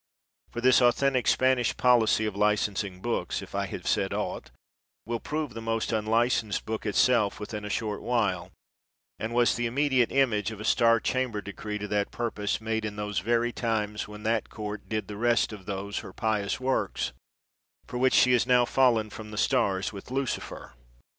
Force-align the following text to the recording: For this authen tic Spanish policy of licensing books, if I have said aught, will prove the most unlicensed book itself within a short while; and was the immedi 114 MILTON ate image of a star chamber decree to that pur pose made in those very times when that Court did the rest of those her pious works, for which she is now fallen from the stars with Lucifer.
For 0.49 0.61
this 0.61 0.79
authen 0.79 1.13
tic 1.13 1.27
Spanish 1.27 1.77
policy 1.77 2.25
of 2.25 2.35
licensing 2.35 3.03
books, 3.03 3.43
if 3.43 3.53
I 3.53 3.67
have 3.67 3.85
said 3.85 4.15
aught, 4.15 4.49
will 5.05 5.19
prove 5.19 5.53
the 5.53 5.61
most 5.61 5.91
unlicensed 5.91 6.65
book 6.65 6.87
itself 6.87 7.39
within 7.39 7.63
a 7.63 7.69
short 7.69 8.01
while; 8.01 8.49
and 9.19 9.31
was 9.31 9.53
the 9.53 9.67
immedi 9.67 9.99
114 10.01 10.07
MILTON 10.07 10.11
ate 10.17 10.23
image 10.23 10.49
of 10.49 10.59
a 10.59 10.65
star 10.65 10.99
chamber 10.99 11.39
decree 11.39 11.77
to 11.77 11.87
that 11.87 12.09
pur 12.09 12.31
pose 12.31 12.59
made 12.59 12.83
in 12.83 12.95
those 12.95 13.19
very 13.19 13.51
times 13.53 14.07
when 14.07 14.23
that 14.23 14.49
Court 14.49 14.89
did 14.89 15.07
the 15.07 15.17
rest 15.17 15.53
of 15.53 15.67
those 15.67 15.99
her 15.99 16.13
pious 16.13 16.59
works, 16.59 17.13
for 17.85 17.99
which 17.99 18.15
she 18.15 18.33
is 18.33 18.47
now 18.47 18.65
fallen 18.65 19.11
from 19.11 19.29
the 19.29 19.37
stars 19.37 19.93
with 19.93 20.09
Lucifer. 20.09 20.73